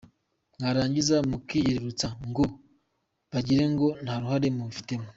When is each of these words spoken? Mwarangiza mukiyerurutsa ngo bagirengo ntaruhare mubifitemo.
Mwarangiza 0.57 1.15
mukiyerurutsa 1.29 2.07
ngo 2.29 2.43
bagirengo 3.31 3.87
ntaruhare 4.03 4.47
mubifitemo. 4.57 5.07